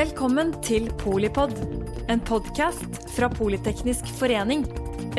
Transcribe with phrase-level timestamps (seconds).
[0.00, 1.50] Velkommen til Polipod,
[2.08, 4.62] en podkast fra Politeknisk forening.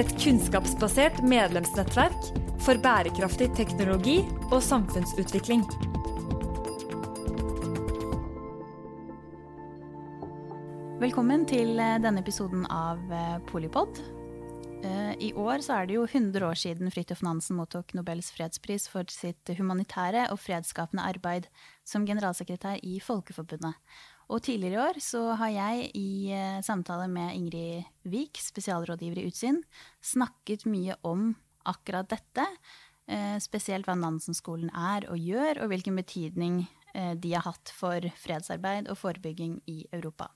[0.01, 2.31] Et kunnskapsbasert medlemsnettverk
[2.65, 4.15] for bærekraftig teknologi
[4.47, 5.62] og samfunnsutvikling.
[11.03, 14.02] Velkommen til eh, denne episoden av eh, Polipod.
[14.81, 19.05] Eh, I år er det jo 100 år siden Fridtjof Nansen mottok Nobels fredspris for
[19.13, 21.45] sitt humanitære og fredsskapende arbeid
[21.85, 23.77] som generalsekretær i Folkeforbundet.
[24.31, 26.31] Og tidligere i år så har jeg i
[26.63, 29.59] samtale med Ingrid Wiik, spesialrådgiver i Utsyn,
[29.99, 31.34] snakket mye om
[31.67, 32.45] akkurat dette.
[33.44, 36.62] Spesielt hva Nansen-skolen er og gjør, og hvilken betydning
[36.94, 40.30] de har hatt for fredsarbeid og forebygging i Europa.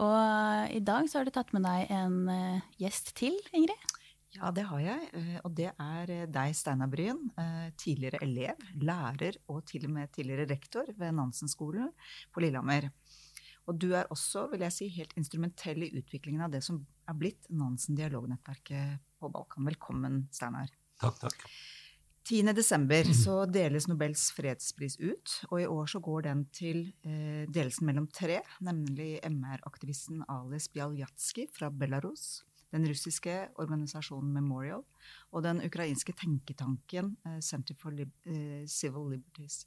[0.00, 2.22] Og i dag så har du tatt med deg en
[2.78, 3.90] gjest til, Ingrid?
[4.38, 5.10] Ja, det har jeg.
[5.42, 7.26] Og det er deg, Steinar Bryn.
[7.74, 11.90] Tidligere elev, lærer og til og med tidligere rektor ved Nansen-skolen
[12.30, 12.86] på Lillehammer.
[13.70, 17.18] Og du er også, vil jeg si, helt instrumentell i utviklingen av det som er
[17.18, 19.68] blitt Nansen dialognettverket på Balkan.
[19.68, 20.72] Velkommen, Steinar.
[20.98, 21.44] Takk, takk.
[22.26, 23.14] 10.12.
[23.24, 28.10] så deles Nobels fredspris ut, og i år så går den til eh, delelsen mellom
[28.10, 32.42] tre, nemlig MR-aktivisten Alis Bjaljatskij fra Belarus,
[32.74, 34.82] den russiske organisasjonen Memorial
[35.30, 39.64] og den ukrainske tenketanken eh, Center for Lib eh, Civil Liberties.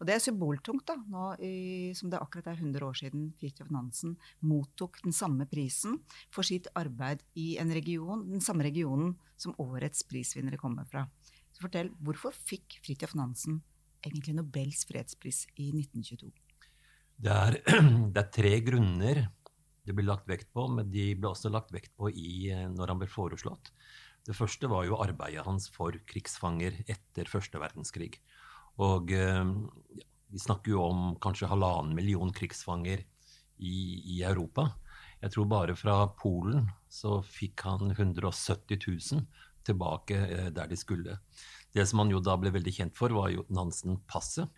[0.00, 3.72] Og det er symboltungt, da, nå i, som det akkurat er 100 år siden Fridtjof
[3.74, 4.16] Nansen
[4.46, 6.00] mottok den samme prisen
[6.32, 11.06] for sitt arbeid i en region, den samme regionen som årets prisvinnere kommer fra.
[11.52, 13.60] Så fortell, hvorfor fikk Fridtjof Nansen
[14.02, 16.32] egentlig Nobels fredspris i 1922?
[17.22, 17.58] Det er,
[18.14, 19.26] det er, tre grunner
[19.82, 22.94] det ble lagt vekt på, men de ble også lagt vekt på i, eh, når
[22.94, 23.72] han ble foreslått.
[24.22, 28.20] Det første var jo arbeidet hans for krigsfanger etter første verdenskrig.
[28.82, 29.44] Og ja,
[30.32, 33.02] vi snakker jo om kanskje halvannen million krigsfanger
[33.62, 33.76] i,
[34.16, 34.70] i, Europa.
[35.20, 39.26] Jeg tror bare fra Polen så fikk han 170 000
[39.66, 41.18] tilbake eh, der de skulle.
[41.72, 44.48] Det som han jo da ble veldig kjent for, var jo Nansen-passet.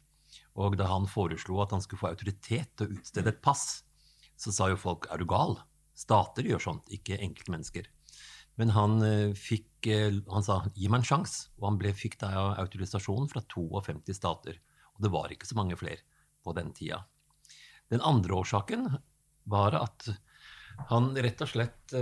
[0.58, 3.82] Og da han foreslo at han skulle få autoritet til å utstede et pass,
[4.38, 5.58] så sa jo folk er du gal?
[5.94, 7.90] Stater gjør sånt, ikke enkeltmennesker.
[8.60, 11.48] Men han eh, fikk eh, Han sa gi meg en sjanse.
[11.58, 12.30] Og han ble, fikk da
[12.62, 14.60] autorisasjon fra 52 stater.
[14.94, 16.04] Og det var ikke så mange flere
[16.44, 17.02] på den tida.
[17.92, 18.88] Den andre årsaken
[19.50, 20.08] var at
[20.90, 21.92] han rett og slett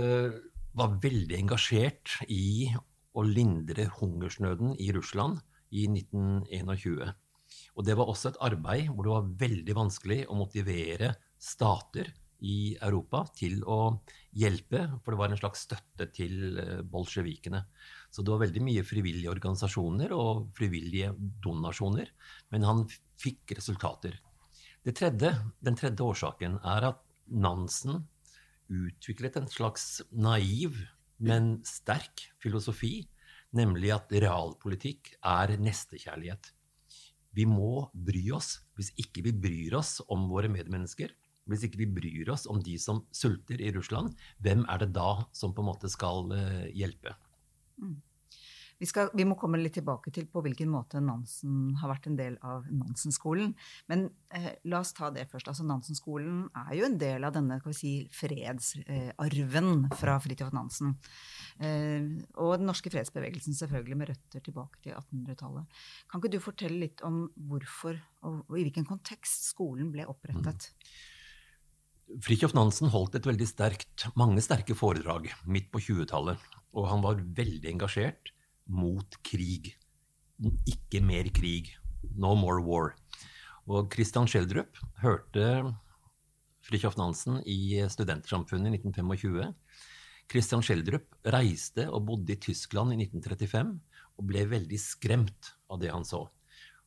[0.73, 2.71] var veldig engasjert i
[3.13, 5.41] å lindre hungersnøden i Russland
[5.73, 7.13] i 1921.
[7.77, 12.09] Og det var også et arbeid hvor det var veldig vanskelig å motivere stater
[12.43, 13.79] i Europa til å
[14.35, 17.63] hjelpe, for det var en slags støtte til eh, bolsjevikene.
[18.11, 22.11] Så det var veldig mye frivillige organisasjoner og frivillige donasjoner,
[22.53, 22.83] men han
[23.21, 24.19] fikk resultater.
[24.83, 25.31] Tredje,
[25.63, 26.99] den tredje årsaken er at
[27.31, 28.03] Nansen
[28.67, 30.75] utviklet en slags naiv
[31.23, 33.03] men sterk filosofi,
[33.55, 36.51] nemlig at realpolitikk er nestekjærlighet.
[37.33, 38.59] Vi må bry oss.
[38.77, 41.13] Hvis ikke vi bryr oss om våre medmennesker,
[41.49, 45.25] hvis ikke vi bryr oss om de som sulter i Russland, hvem er det da
[45.35, 47.15] som på en måte skal eh, hjelpe?
[47.81, 47.99] Mm.
[48.83, 52.17] Vi, skal, vi, må komme litt tilbake til på hvilken måte Nansen har vært en
[52.19, 53.53] del av Nansen-skolen.
[53.87, 55.47] Men eh, la oss ta det først.
[55.47, 60.97] Altså, Nansen-skolen er jo en del av denne si, fredsarven eh, fra Fridtjof Nansen.
[61.63, 65.81] Eh, og den norske fredsbevegelsen selvfølgelig med røtter tilbake til 1800-tallet.
[66.11, 70.71] Kan ikke du fortelle litt om hvorfor og, og i hvilken kontekst skolen ble opprettet?
[70.73, 71.12] Mm.
[72.23, 76.41] Fridtjof Nansen holdt et veldig sterkt, mange sterke foredrag midt på 20-tallet.
[76.73, 78.33] Og han var veldig engasjert
[78.67, 79.71] mot krig.
[80.69, 81.71] Ikke mer krig.
[82.15, 82.93] No more war.
[83.69, 85.47] Og Christian Schjelderup hørte
[86.63, 89.53] Fridtjof Nansen i Studentsamfunnet i 1925.
[90.31, 93.73] Christian Schjelderup reiste og bodde i Tyskland i 1935
[94.19, 96.25] og ble veldig skremt av det han så.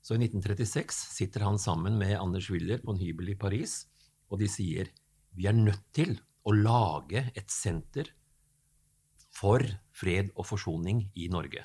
[0.04, 3.84] Så i 1936 sitter han sammen med Anders Willer på en hybel i Paris,
[4.30, 4.92] og de sier
[5.36, 6.16] vi er nødt til
[6.46, 8.10] å lage et senter
[9.36, 9.62] for
[9.96, 11.64] fred og forsoning i Norge.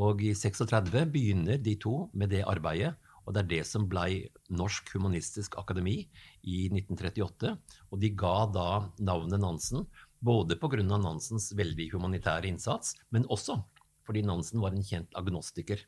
[0.00, 2.94] Og i 36 begynner de to med det arbeidet,
[3.26, 5.98] og det er det som blei Norsk Humanistisk Akademi
[6.42, 7.52] i 1938.
[7.92, 8.68] Og de ga da
[8.98, 9.84] navnet Nansen,
[10.20, 10.82] både pga.
[10.82, 13.60] Nansens veldig humanitære innsats, men også
[14.06, 15.82] fordi Nansen var en kjent agnostiker.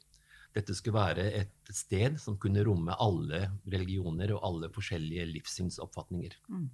[0.54, 6.36] Dette skulle være et sted som kunne romme alle religioner og alle forskjellige livssynsoppfatninger.
[6.52, 6.68] Mm.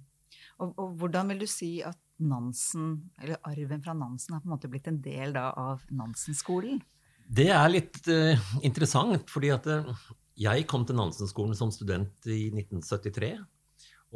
[0.59, 4.55] Og, og, hvordan vil du si at Nansen, eller arven fra Nansen har på en
[4.57, 6.81] måte blitt en del da, av Nansen-skolen?
[7.29, 9.93] Det er litt uh, interessant, fordi at uh,
[10.39, 13.37] jeg kom til Nansen-skolen som student i 1973.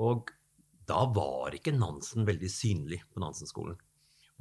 [0.04, 0.34] Og
[0.90, 3.80] da var ikke Nansen veldig synlig på Nansen-skolen.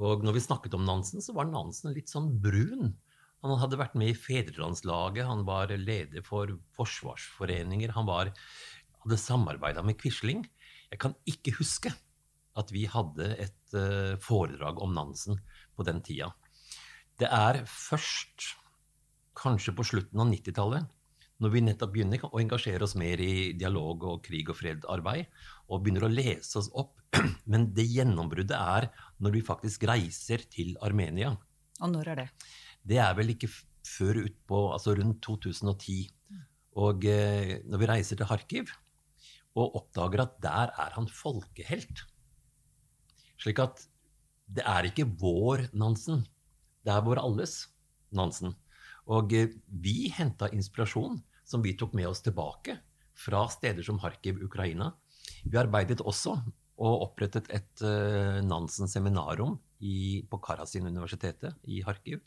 [0.03, 2.97] Og når vi snakket om Nansen, så var Nansen litt sånn brun.
[3.43, 8.31] Han hadde vært med i fedrelandslaget, han var leder for forsvarsforeninger, han var,
[9.03, 10.45] hadde samarbeida med Quisling.
[10.93, 11.93] Jeg kan ikke huske
[12.61, 15.39] at vi hadde et uh, foredrag om Nansen
[15.73, 16.29] på den tida.
[17.17, 18.51] Det er først,
[19.39, 20.91] kanskje på slutten av 90-tallet,
[21.43, 25.31] når vi nettopp begynner å engasjere oss mer i dialog og krig og fred-arbeid,
[25.73, 27.01] og begynner å lese oss opp.
[27.51, 28.91] Men det gjennombruddet er
[29.25, 31.33] når vi faktisk reiser til Armenia.
[31.81, 32.29] Og når er det?
[32.85, 33.51] Det er vel ikke
[33.87, 36.05] før utpå altså rundt 2010.
[36.83, 38.71] Og eh, når vi reiser til Kharkiv
[39.59, 42.07] og oppdager at der er han folkehelt
[43.43, 43.83] Slik at
[44.53, 46.23] det er ikke vår Nansen,
[46.85, 47.57] det er vår alles
[48.15, 48.53] Nansen.
[49.11, 51.17] Og eh, vi henta inspirasjon
[51.49, 52.77] som vi tok med oss tilbake
[53.19, 54.93] fra steder som Kharkiv, Ukraina.
[55.43, 56.37] Vi arbeidet også
[56.83, 62.23] og opprettet et uh, Nansen seminarum på Karasin-universitetet i Kharkiv.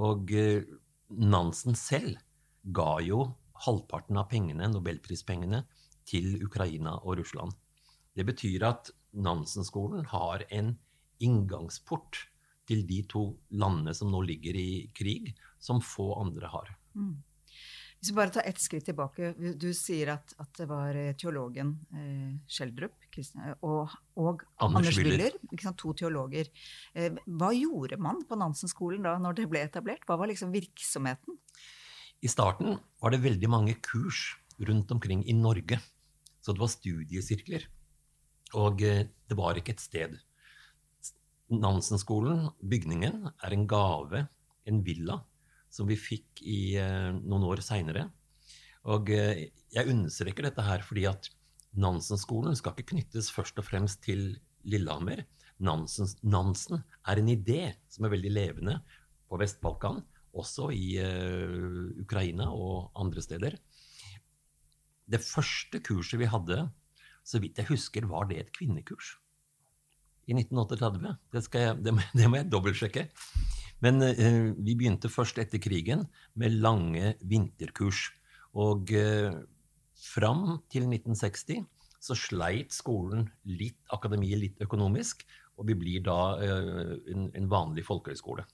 [0.00, 0.62] Og uh,
[1.10, 2.20] Nansen selv
[2.62, 3.24] ga jo
[3.66, 5.64] halvparten av pengene, nobelprispengene
[6.08, 7.54] til Ukraina og Russland.
[8.16, 10.74] Det betyr at Nansen-skolen har en
[11.22, 12.26] inngangsport
[12.68, 16.72] til de to landene som nå ligger i krig, som få andre har.
[16.94, 17.20] Mm.
[18.02, 19.28] Hvis vi bare tar ett skritt tilbake.
[19.38, 23.04] Du sier at, at det var eh, teologen eh, Schjelderup
[23.62, 26.50] og, og, Anders, Anders to teologer.
[26.98, 30.02] Eh, hva gjorde man på Nansen-skolen da når det ble etablert?
[30.08, 31.38] Hva var liksom virksomheten?
[32.26, 35.78] I starten var det veldig mange kurs rundt omkring i Norge.
[36.42, 37.66] Så det var studiesirkler.
[38.58, 40.16] Og eh, det var ikke et sted.
[41.52, 44.26] Nansen-skolen, bygningen, er en gave,
[44.68, 45.20] en villa,
[45.72, 48.08] som vi fikk i eh, noen år seinere.
[48.90, 51.30] Og eh, jeg understreker dette her fordi at
[51.78, 54.34] Nansen-skolen skal ikke knyttes først og fremst til
[54.68, 55.24] Lillehammer.
[55.62, 57.60] Nansen, Nansen er en idé
[57.92, 58.80] som er veldig levende
[59.30, 60.02] på Vest-Balkan,
[60.36, 63.56] også i uh, Ukraina og andre steder.
[65.10, 66.64] Det første kurset vi hadde,
[67.24, 69.16] så vidt jeg husker, var det et kvinnekurs.
[70.30, 71.16] I 1938.
[71.34, 73.06] Det, jeg, det, det må jeg dobbeltsjekke.
[73.82, 76.06] Men eh, vi begynte først etter krigen
[76.38, 78.10] med lange vinterkurs.
[78.54, 79.34] Og eh,
[79.98, 81.64] fram til 1960
[82.02, 85.22] så sleit skolen litt, akademiet litt økonomisk,
[85.58, 88.46] og vi blir da eh, en, en vanlig folkehøyskole.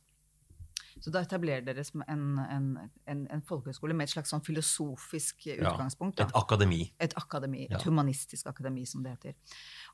[1.02, 2.68] Så da etablerer dere en, en,
[3.06, 6.20] en, en folkehøyskole med et slags sånn filosofisk utgangspunkt?
[6.20, 6.80] Ja, et akademi.
[7.02, 7.82] Et akademi, et ja.
[7.86, 9.36] humanistisk akademi, som det heter.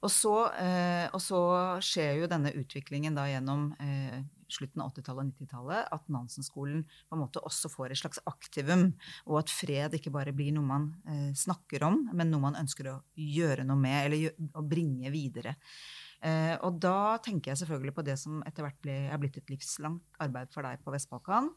[0.02, 1.42] Og så, eh, og så,
[1.84, 4.22] skjer jo denne utviklingen da gjennom eh,
[4.52, 8.90] slutten av 80-tallet og 90-tallet, at Nansen-skolen på en måte også får et slags aktivum,
[9.28, 12.90] og at fred ikke bare blir noe man eh, snakker om, men noe man ønsker
[12.92, 15.56] å gjøre noe med, eller å bringe videre.
[16.24, 19.50] Eh, og da tenker jeg selvfølgelig på det som etter hvert ble, er blitt et
[19.52, 21.50] livslangt arbeid for deg på Vest-Balkan.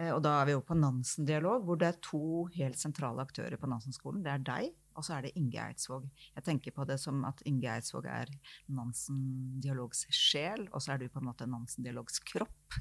[0.00, 3.60] Eh, og da er vi jo på Nansen-dialog, hvor det er to helt sentrale aktører
[3.60, 4.22] på Nansen-skolen.
[4.24, 6.06] Det er deg, og så er det Inge Eidsvåg.
[6.36, 8.32] Jeg tenker på det som at Inge Eidsvåg er
[8.72, 12.80] Nansen-dialogs sjel, og så er du på en måte Nansen-dialogs kropp.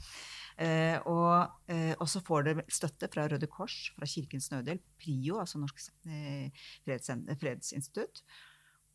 [0.59, 5.59] Eh, og, eh, så får dere støtte fra Røde Kors, fra Kirkens Nødhjelp, PRIO, altså
[5.61, 6.49] Norsk eh,
[6.87, 8.23] freds, fredsinstitutt,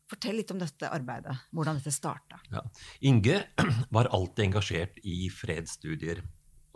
[0.05, 2.37] Fortell litt om dette arbeidet, hvordan dette starta.
[2.53, 2.61] Ja.
[3.09, 3.39] Inge
[3.95, 6.21] var alltid engasjert i fredsstudier.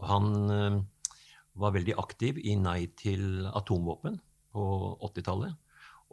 [0.10, 0.80] Han uh,
[1.60, 4.18] var veldig aktiv i Nei til atomvåpen
[4.54, 4.66] på
[5.12, 5.54] 80-tallet.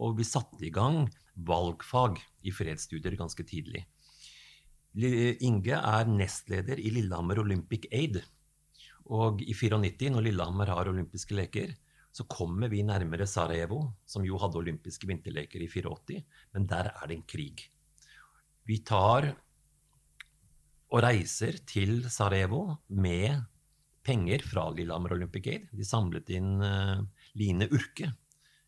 [0.05, 1.07] Og vi satte i gang
[1.49, 3.87] valgfag i fredsstudier ganske tidlig.
[4.97, 8.21] Inge er nestleder i Lillehammer Olympic Aid.
[9.13, 11.73] Og i 94, når Lillehammer har olympiske leker,
[12.17, 16.23] så kommer vi nærmere Sarajevo, som jo hadde olympiske vinterleker i 84,
[16.57, 17.67] men der er det en krig.
[18.67, 19.35] Vi tar
[20.87, 23.43] og reiser til Sarajevo med
[24.07, 25.69] penger fra Lillehammer Olympic Aid.
[25.75, 27.03] De samlet inn uh,
[27.37, 28.13] Line Urke,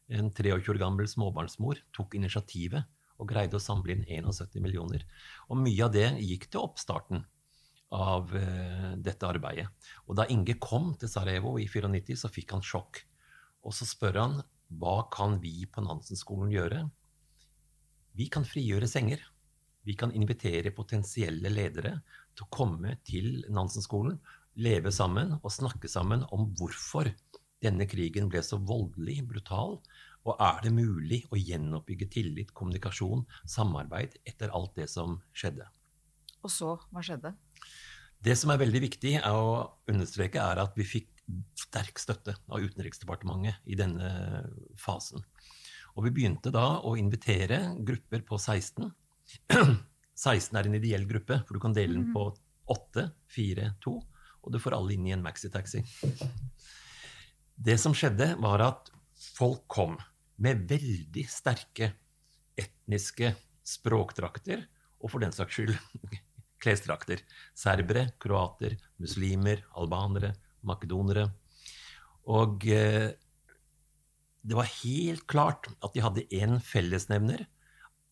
[0.09, 2.85] en 23 år gammel småbarnsmor, tok initiativet
[3.19, 5.05] og greide å samle inn 71 millioner.
[5.49, 7.25] Og mye av det gikk til oppstarten
[7.95, 9.71] av uh, dette arbeidet.
[10.05, 13.07] Og da Inge kom til Sarajevo i 94, så fikk han sjokk.
[13.67, 14.39] Og så spør han
[14.79, 16.83] hva kan vi på Nansen-skolen gjøre?
[18.19, 19.23] Vi kan frigjøre senger.
[19.87, 21.95] Vi kan invitere potensielle ledere
[22.37, 24.19] til å komme til Nansen-skolen,
[24.59, 27.09] leve sammen og snakke sammen om hvorfor
[27.65, 29.79] denne krigen ble så voldelig, brutal,
[30.29, 35.67] og er det mulig å gjenoppbygge tillit, kommunikasjon, samarbeid etter alt det som skjedde?
[36.45, 37.33] Og så, hva skjedde?
[38.23, 41.18] Det som er veldig viktig å understreke, er at vi fikk
[41.59, 44.09] sterk støtte av Utenriksdepartementet i denne
[44.81, 45.23] fasen.
[45.97, 48.91] Og vi begynte da å invitere grupper på 16
[50.15, 52.29] 16 er en ideell gruppe, for du kan dele den på
[52.73, 53.95] 8, 4, 2,
[54.45, 55.83] og du får alle inn i en maxitaxi.
[57.59, 58.93] Det som skjedde, var at
[59.35, 59.97] folk kom
[60.39, 61.93] med veldig sterke
[62.59, 63.35] etniske
[63.67, 64.65] språkdrakter,
[64.99, 65.75] og for den saks skyld
[66.63, 67.23] klesdrakter.
[67.59, 70.35] Serbere, kroater, muslimer, albanere,
[70.67, 71.29] makedonere.
[72.29, 73.15] Og eh,
[74.43, 77.47] det var helt klart at de hadde én fellesnevner.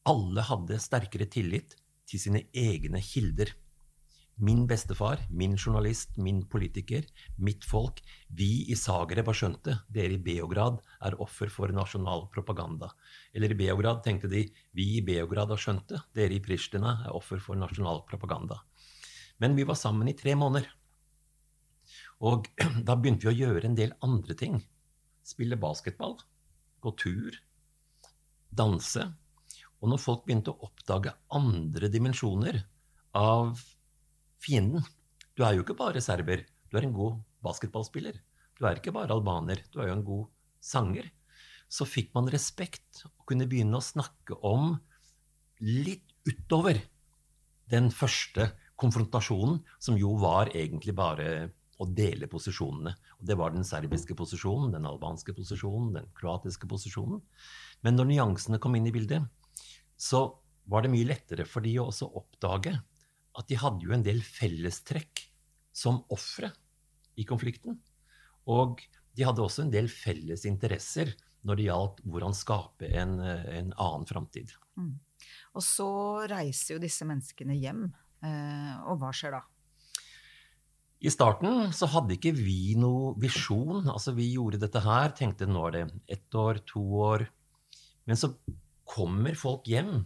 [0.07, 1.76] Alle hadde sterkere tillit
[2.07, 3.53] til sine egne kilder.
[4.37, 7.07] Min bestefar, min journalist, min politiker,
[7.41, 8.03] mitt folk.
[8.29, 9.79] Vi i Zagreb har skjønt det.
[9.88, 12.91] Dere i Beograd er offer for nasjonal propaganda.
[13.33, 14.45] Eller i Beograd tenkte de
[14.76, 16.03] vi i Beograd har skjønt det.
[16.12, 18.61] Dere i Pristina er offer for nasjonal propaganda.
[19.41, 20.69] Men vi var sammen i tre måneder.
[22.25, 22.49] Og
[22.87, 24.61] da begynte vi å gjøre en del andre ting.
[25.26, 26.16] Spille basketball,
[26.80, 27.37] gå tur,
[28.49, 29.04] danse.
[29.82, 32.62] Og når folk begynte å oppdage andre dimensjoner
[33.16, 33.61] av
[34.42, 34.85] fienden.
[35.37, 36.44] Du er jo ikke bare serber.
[36.70, 38.18] Du er en god basketballspiller.
[38.56, 39.62] Du er ikke bare albaner.
[39.73, 40.26] Du er jo en god
[40.64, 41.08] sanger.
[41.68, 44.76] Så fikk man respekt og kunne begynne å snakke om
[45.64, 46.78] litt utover
[47.73, 52.95] den første konfrontasjonen, som jo var egentlig bare å dele posisjonene.
[53.21, 57.21] Og det var den serbiske posisjonen, den albanske posisjonen, den kroatiske posisjonen.
[57.85, 59.26] Men når nyansene kom inn i bildet,
[59.97, 60.28] så
[60.66, 62.75] var det mye lettere for de å også oppdage
[63.37, 65.26] at de hadde jo en del fellestrekk
[65.76, 66.50] som ofre
[67.21, 67.76] i konflikten.
[68.49, 68.80] Og
[69.16, 71.12] de hadde også en del felles interesser
[71.47, 74.54] når det gjaldt hvordan skape en, en annen framtid.
[74.80, 74.97] Mm.
[75.56, 75.88] Og så
[76.28, 77.87] reiser jo disse menneskene hjem.
[78.25, 79.42] Eh, og hva skjer da?
[81.06, 83.86] I starten så hadde ikke vi noe visjon.
[83.92, 85.82] Altså vi gjorde dette her, tenkte nå er det
[86.16, 87.26] ett år, to år.
[88.10, 88.32] Men så
[88.86, 90.00] kommer folk hjem,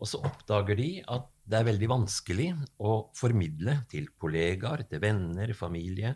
[0.00, 2.48] og så oppdager de at det er veldig vanskelig
[2.84, 6.14] å formidle til kollegaer, til venner, familie,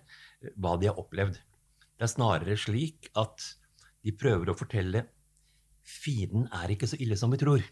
[0.55, 1.41] hva de har opplevd.
[1.95, 3.49] Det er snarere slik at
[4.05, 5.07] de prøver å fortelle
[5.85, 7.65] fienden er ikke så ille som vi tror.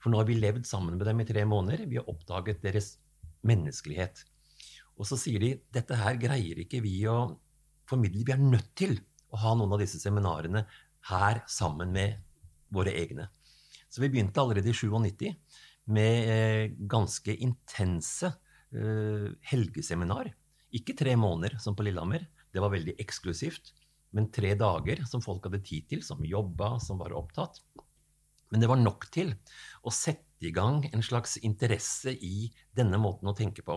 [0.00, 1.84] For nå har vi levd sammen med dem i tre måneder.
[1.88, 2.94] Vi har oppdaget deres
[3.46, 4.24] menneskelighet.
[5.00, 7.32] Og så sier de dette her greier ikke vi å
[7.88, 8.26] formidle.
[8.26, 8.98] Vi er nødt til
[9.32, 10.66] å ha noen av disse seminarene
[11.08, 12.20] her sammen med
[12.74, 13.30] våre egne.
[13.90, 15.32] Så vi begynte allerede i 97
[15.90, 20.30] med eh, ganske intense eh, helgeseminar.
[20.76, 23.72] Ikke tre måneder som på Lillehammer, det var veldig eksklusivt.
[24.14, 27.62] Men tre dager som folk hadde tid til, som jobba, som var opptatt.
[28.50, 29.32] Men det var nok til
[29.86, 33.76] å sette i gang en slags interesse i denne måten å tenke på.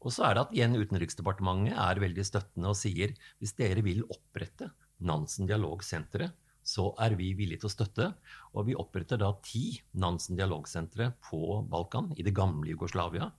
[0.00, 4.06] Og så er det at igjen Utenriksdepartementet er veldig støttende og sier hvis dere vil
[4.08, 4.70] opprette
[5.04, 8.06] Nansen Dialogsenteret, så er vi villige til å støtte.
[8.54, 13.30] Og vi oppretter da ti Nansen dialogsentre på Balkan, i det gamle Jugoslavia,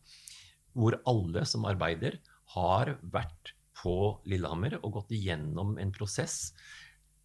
[0.73, 2.19] hvor alle som arbeider,
[2.55, 3.95] har vært på
[4.27, 6.51] Lillehammer og gått igjennom en prosess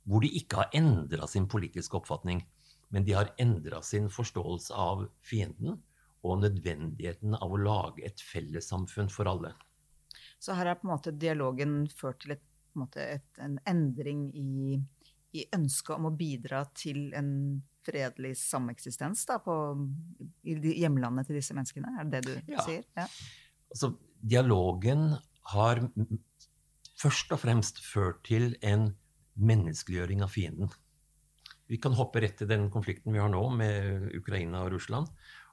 [0.06, 2.44] hvor de ikke har endra sin politiske oppfatning,
[2.94, 5.80] men de har endra sin forståelse av fienden
[6.32, 9.54] og nødvendigheten av å lage et fellessamfunn for alle.
[10.42, 14.28] Så her er på en måte dialogen ført til et, en, måte et, en endring
[14.36, 14.76] i
[15.36, 17.30] i ønsket om å bidra til en
[17.86, 19.54] fredelig sameksistens da, på,
[20.48, 21.92] i hjemlandet til disse menneskene?
[22.00, 22.64] Er det det du ja.
[22.66, 22.86] sier?
[22.98, 23.06] Ja.
[23.70, 23.92] Altså,
[24.22, 25.12] dialogen
[25.52, 25.82] har
[26.98, 28.90] først og fremst ført til en
[29.36, 30.72] menneskeliggjøring av fienden.
[31.66, 35.10] Vi kan hoppe rett til den konflikten vi har nå med Ukraina og Russland.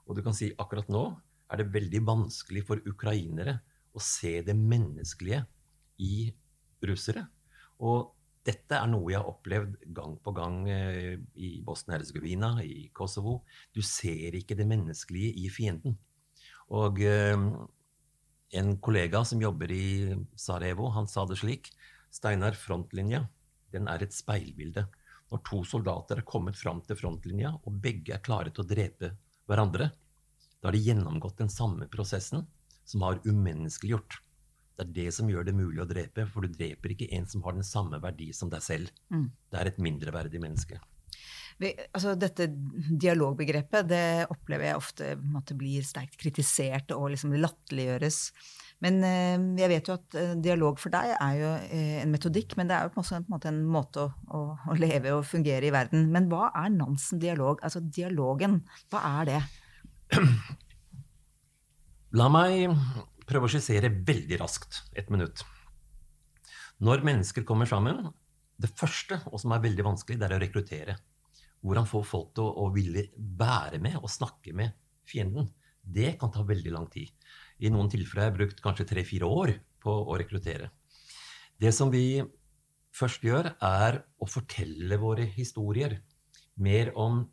[0.07, 1.05] Og du kan si akkurat nå
[1.51, 3.59] er det veldig vanskelig for ukrainere
[3.93, 5.43] å se det menneskelige
[6.01, 6.15] i
[6.83, 7.27] russere.
[7.83, 8.11] Og
[8.43, 13.37] dette er noe jeg har opplevd gang på gang eh, i Bosnia-Hercegovina, i Kosovo.
[13.71, 15.95] Du ser ikke det menneskelige i fienden.
[16.75, 17.37] Og eh,
[18.59, 19.85] en kollega som jobber i
[20.35, 21.71] Sarajevo, han sa det slik
[22.13, 23.23] Steinar, frontlinja,
[23.73, 24.83] den er et speilbilde.
[25.31, 29.15] Når to soldater er kommet fram til frontlinja, og begge er klare til å drepe
[29.49, 29.91] hverandre,
[30.61, 32.45] da har de gjennomgått den samme prosessen
[32.87, 34.19] som har umenneskeliggjort.
[34.73, 37.43] Det er det som gjør det mulig å drepe, for du dreper ikke en som
[37.45, 38.93] har den samme verdi som deg selv.
[39.13, 39.27] Mm.
[39.51, 40.79] Det er et mindreverdig menneske.
[41.61, 47.35] Vi, altså dette dialogbegrepet det opplever jeg ofte at det blir sterkt kritisert og liksom
[47.37, 48.19] latterliggjøres.
[48.83, 52.57] Men eh, jeg vet jo at eh, dialog for deg er jo eh, en metodikk,
[52.59, 55.71] men det er jo på en måte en måte å, å, leve og fungere i
[55.73, 56.09] verden.
[56.11, 57.63] Men hva er Nansen dialog?
[57.63, 58.59] Altså dialogen,
[58.91, 59.39] hva er det?
[62.19, 62.75] La meg
[63.25, 65.45] prøve å skissere veldig raskt et minutt.
[66.83, 68.09] Når mennesker kommer sammen
[68.59, 70.95] Det første, og som er veldig vanskelig, det er å rekruttere.
[71.63, 74.75] hvordan få folk til å, å ville være med og snakke med
[75.07, 75.47] fienden,
[75.81, 77.09] det kan ta veldig lang tid.
[77.61, 80.71] I noen tilfeller har jeg brukt kanskje tre-fire år på å rekruttere.
[81.59, 82.23] Det som vi
[82.93, 85.99] først gjør, er å fortelle våre historier.
[86.55, 87.23] Mer om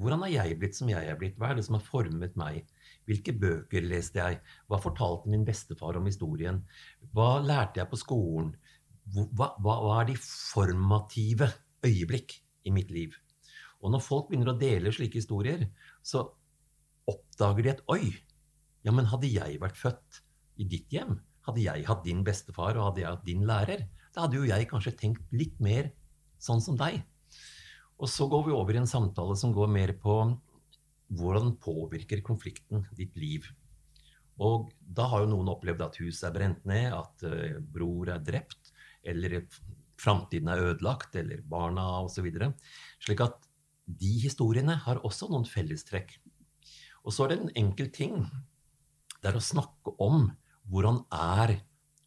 [0.00, 1.36] hvordan har jeg blitt som jeg er blitt?
[1.38, 2.62] Hva er det som har formet meg?
[3.08, 4.38] Hvilke bøker leste jeg?
[4.70, 6.62] Hva fortalte min bestefar om historien?
[7.14, 8.52] Hva lærte jeg på skolen?
[9.10, 11.50] Hva, hva, hva er de formative
[11.86, 12.36] øyeblikk
[12.68, 13.16] i mitt liv?
[13.80, 15.66] Og når folk begynner å dele slike historier,
[16.04, 16.22] så
[17.10, 18.12] oppdager de et oi,
[18.86, 20.20] ja, men hadde jeg vært født
[20.60, 24.24] i ditt hjem, hadde jeg hatt din bestefar og hadde jeg hatt din lærer, da
[24.24, 25.90] hadde jo jeg kanskje tenkt litt mer
[26.40, 27.02] sånn som deg.
[28.00, 30.16] Og så går vi over i en samtale som går mer på
[31.18, 33.48] hvordan påvirker konflikten ditt liv.
[34.40, 38.22] Og da har jo noen opplevd at huset er brent ned, at uh, bror er
[38.24, 38.72] drept,
[39.04, 39.42] eller
[40.00, 42.30] framtiden er ødelagt, eller barna osv.
[43.04, 43.36] Slik at
[44.00, 46.14] de historiene har også noen fellestrekk.
[47.04, 48.16] Og så er det en enkel ting.
[49.20, 50.30] Det er å snakke om
[50.70, 51.58] hvordan er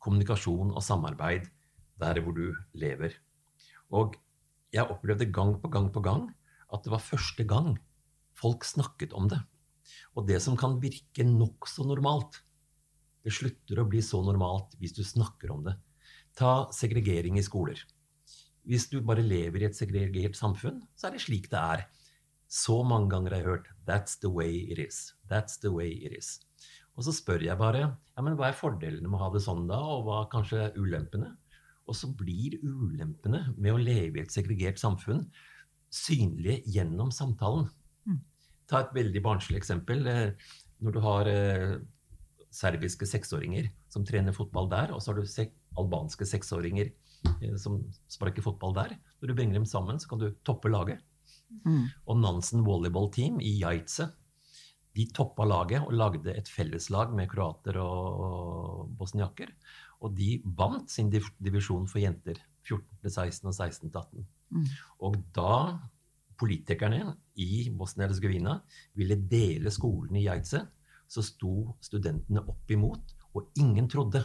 [0.04, 1.48] kommunikasjon og samarbeid
[2.02, 3.16] der hvor du lever.
[3.94, 4.18] Og
[4.74, 6.28] jeg opplevde gang på gang på gang
[6.74, 7.76] at det var første gang
[8.34, 9.40] folk snakket om det.
[10.18, 12.42] Og det som kan virke nokså normalt,
[13.24, 15.76] det slutter å bli så normalt hvis du snakker om det.
[16.34, 17.78] Ta segregering i skoler.
[18.66, 21.86] Hvis du bare lever i et segregert samfunn, så er det slik det er.
[22.48, 25.14] Så mange ganger har jeg hørt 'That's the way it is'.
[25.30, 26.40] That's the way it is.
[26.94, 29.66] Og så spør jeg bare ja, men hva er fordelene med å ha det sånn
[29.70, 31.32] da, og hva er kanskje ulempene?
[31.90, 35.26] Og så blir ulempene med å leve i et segregert samfunn
[35.94, 37.68] synlige gjennom samtalen.
[38.08, 38.22] Mm.
[38.70, 40.06] Ta et veldig barnslig eksempel.
[40.10, 41.76] Eh, når du har eh,
[42.54, 47.82] serbiske seksåringer som trener fotball der, og så har du albanske seksåringer eh, som
[48.12, 48.98] sparker fotball der.
[49.20, 51.04] Når du bringer dem sammen, så kan du toppe laget.
[51.66, 51.90] Mm.
[52.10, 54.10] Og Nansen Volleyball Team i Jaitse
[54.94, 59.50] de toppa laget og lagde et felleslag med kroater og bosniaker.
[60.04, 62.38] Og de vant sin divisjon for jenter.
[62.64, 64.24] 14-16 og 16-18.
[64.54, 64.68] Mm.
[65.04, 65.56] Og da
[66.40, 68.56] politikerne i Bosnia-Hercegovina
[69.00, 70.64] ville dele skolen i Geitze,
[71.08, 74.24] så sto studentene opp imot, og ingen trodde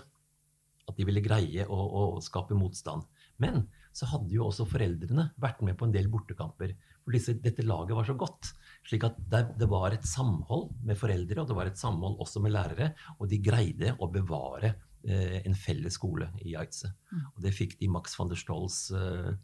[0.88, 3.06] at de ville greie å, å skape motstand.
[3.42, 6.74] Men så hadde jo også foreldrene vært med på en del bortekamper.
[7.04, 8.52] For disse, dette laget var så godt.
[8.88, 12.42] Slik at det, det, var et samhold med foreldre, og det var et samhold også
[12.44, 12.92] med lærere.
[13.18, 14.74] Og de greide å bevare
[15.06, 16.90] Eh, en felles skole i Geitse.
[17.12, 17.26] Mm.
[17.30, 19.34] Og det fikk de Max van der Stolls eh,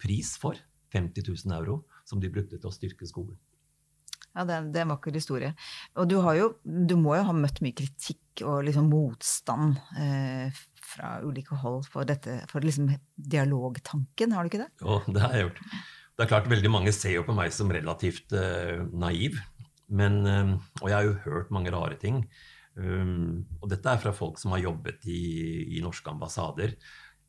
[0.00, 0.58] pris for.
[0.90, 3.36] 50 000 euro, som de brukte til å styrke skolen.
[4.34, 5.52] Ja, det, det en vakker historie.
[5.98, 11.18] Og du, jo, du, må jo ha møtt mye kritikk og liksom motstand eh, fra
[11.24, 14.70] ulike hold for, dette, for liksom dialogtanken, har du ikke det?
[14.82, 15.64] Jo, det har jeg gjort.
[16.20, 19.38] Det er klart, Veldig mange ser jo på meg som relativt uh, naiv.
[19.88, 22.24] Men, uh, og jeg har jo hørt mange rare ting.
[22.76, 25.22] Um, og dette er fra folk som har jobbet i,
[25.78, 26.76] i norske ambassader.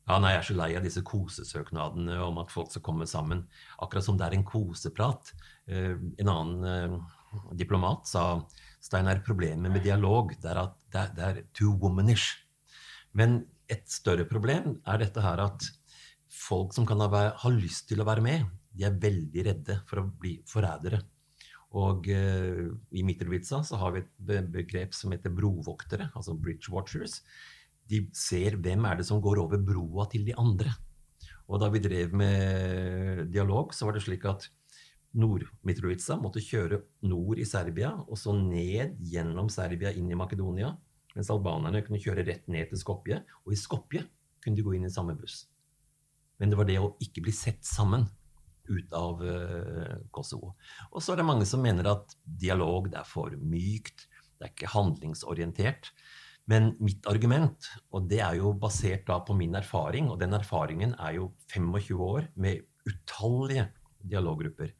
[0.08, 3.46] Ja, nei, Jeg er så lei av disse kosesøknadene om at folk skal komme sammen.
[3.80, 5.32] Akkurat som det er en koseprat.
[5.70, 7.00] Uh, en annen
[7.56, 8.26] diplomat sa
[8.82, 12.42] Steinar, problemet med dialog det er at det er, det er too womanish.
[13.18, 15.68] Men et større problem er dette her at
[16.32, 20.00] folk som kan ha, ha lyst til å være med, de er veldig redde for
[20.00, 21.02] å bli forrædere.
[21.78, 27.20] Og uh, i Mitrovica så har vi et begrep som heter brovoktere, altså bridge watchers.
[27.88, 30.72] De ser hvem er det som går over broa til de andre.
[31.48, 34.46] Og da vi drev med dialog, så var det slik at
[35.18, 40.72] Nord-Mitrovica måtte kjøre nord i Serbia, og så ned gjennom Serbia inn i Makedonia.
[41.16, 43.20] Mens albanerne kunne kjøre rett ned til Skopje.
[43.44, 44.04] Og i Skopje
[44.42, 45.44] kunne de gå inn i samme buss.
[46.40, 48.08] Men det var det å ikke bli sett sammen
[48.70, 50.54] ut av uh, Kosovo.
[50.92, 54.06] Og så er det mange som mener at dialog det er for mykt,
[54.38, 55.92] det er ikke handlingsorientert.
[56.50, 61.20] Men mitt argument, og det er jo basert på min erfaring, og den erfaringen er
[61.20, 63.68] jo 25 år med utallige
[64.02, 64.72] dialoggrupper,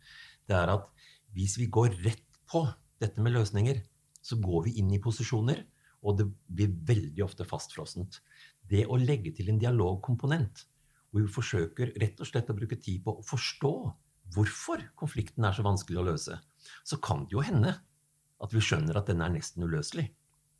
[0.50, 0.88] det er at
[1.36, 2.64] hvis vi går rett på
[3.00, 3.78] dette med løsninger,
[4.22, 5.62] så går vi inn i posisjoner,
[6.02, 8.20] og det blir veldig ofte fastfrossent.
[8.68, 10.64] Det å legge til en dialogkomponent,
[11.12, 13.74] hvor vi forsøker rett og slett å bruke tid på å forstå
[14.32, 16.38] hvorfor konflikten er så vanskelig å løse,
[16.86, 17.74] så kan det jo hende
[18.42, 20.08] at vi skjønner at den er nesten uløselig.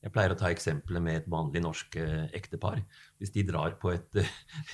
[0.02, 2.81] Jeg pleier å ta eksempelet med et vanlig norsk eh, ektepar.
[3.22, 4.18] Hvis de drar på et,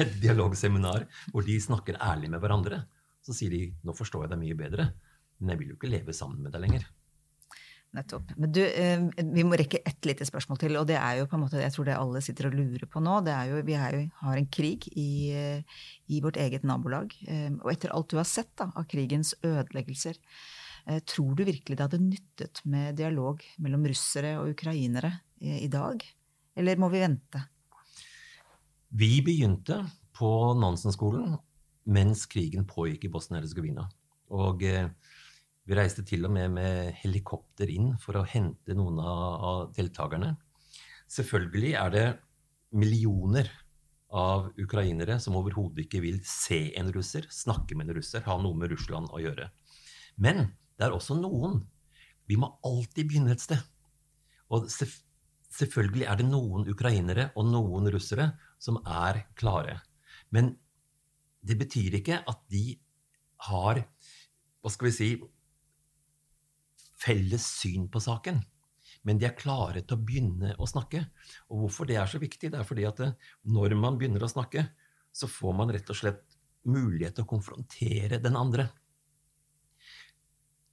[0.02, 2.83] et dialogseminar hvor de snakker ærlig med hverandre,
[3.24, 4.88] så sier de 'nå forstår jeg deg mye bedre',
[5.38, 6.87] men jeg vil jo ikke leve sammen med deg lenger.
[7.96, 8.35] Nettopp.
[8.37, 9.01] Men du, eh,
[9.33, 11.72] vi må rekke ett lite spørsmål til, og det er jo på en måte, jeg
[11.72, 13.14] tror det alle sitter og lurer på nå.
[13.24, 15.62] det er jo, Vi er jo, har en krig i, eh,
[16.09, 17.16] i, vårt eget nabolag.
[17.27, 20.20] Eh, og etter alt du har sett da, av krigens ødeleggelser,
[21.05, 26.01] tror du virkelig det hadde nyttet med dialog mellom russere og ukrainere i dag?
[26.57, 27.42] Eller må vi vente?
[28.88, 29.83] Vi begynte
[30.16, 31.37] på Nansen-skolen
[31.88, 33.85] mens krigen pågikk i Bosnia-Hercegovina.
[34.35, 34.88] Og eh,
[35.68, 40.33] vi reiste til og med med helikopter inn for å hente noen av deltakerne.
[41.12, 42.07] Selvfølgelig er det
[42.72, 43.50] millioner
[44.09, 48.57] av ukrainere som overhodet ikke vil se en russer, snakke med en russer, ha noe
[48.57, 49.50] med Russland å gjøre.
[50.16, 51.61] Men det er også noen.
[52.28, 53.61] Vi må alltid begynne et sted.
[54.48, 59.83] Og selvfølgelig er det noen ukrainere og noen russere som er klare.
[60.33, 60.54] Men
[61.44, 62.78] det betyr ikke at de
[63.48, 63.85] har
[64.59, 65.09] Hva skal vi si
[66.99, 68.41] felles syn på saken.
[69.07, 71.05] Men de er klare til å begynne å snakke.
[71.53, 72.51] Og hvorfor det er så viktig?
[72.53, 73.13] Det er fordi at det,
[73.47, 74.67] når man begynner å snakke,
[75.15, 76.25] så får man rett og slett
[76.69, 78.69] mulighet til å konfrontere den andre.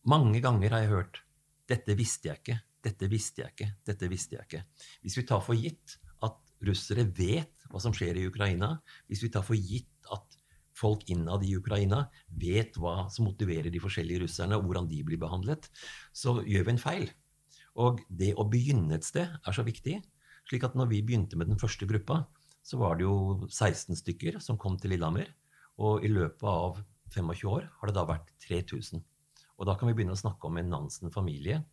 [0.05, 1.21] Mange ganger har jeg hørt
[1.65, 4.65] 'Dette visste jeg ikke', 'Dette visste jeg ikke', 'Dette visste jeg ikke'.
[5.01, 9.31] Hvis vi tar for gitt at russere vet hva som skjer i Ukraina, hvis vi
[9.33, 10.37] tar for gitt at
[10.75, 15.21] folk innad i Ukraina vet hva som motiverer de forskjellige russerne, og hvordan de blir
[15.21, 15.69] behandlet,
[16.13, 17.07] så gjør vi en feil.
[17.79, 20.01] Og det å begynne et sted er så viktig.
[20.45, 22.27] slik at når vi begynte med den første gruppa,
[22.61, 25.31] så var det jo 16 stykker som kom til Lillehammer.
[25.81, 26.77] Og i løpet av
[27.13, 29.01] 25 år har det da vært 3000.
[29.57, 31.63] Og da kan vi begynne å snakke om en Nansen-familie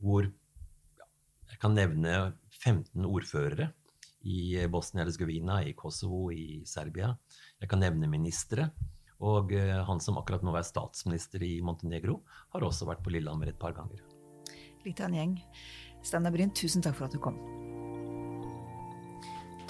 [0.00, 3.72] hvor jeg kan nevne 15 ordførere
[4.24, 7.12] i Bosnia-Hercegovina, i Kosovo, i Serbia.
[7.60, 8.70] Jeg kan nevne ministre.
[9.24, 12.18] Og eh, han som akkurat nå er statsminister i Montenegro,
[12.54, 14.02] har også vært på Lillehammer et par ganger.
[14.84, 15.36] Litt av en gjeng.
[16.04, 17.38] Steinar Bryn, tusen takk for at du kom.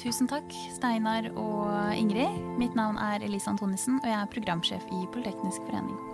[0.01, 2.41] Tusen takk, Steinar og Ingrid.
[2.61, 6.14] Mitt navn er Elise Antonissen, og jeg er programsjef i Politeknisk forening.